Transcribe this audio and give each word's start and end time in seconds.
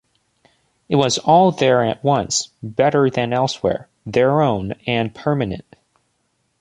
It 0.89 0.95
was 0.95 1.19
all 1.19 1.51
there 1.51 1.83
at 1.85 2.03
once, 2.03 2.49
better 2.63 3.11
than 3.11 3.33
elsewhere, 3.33 3.87
their 4.03 4.41
own, 4.41 4.73
and 4.87 5.13
permanent. 5.13 5.75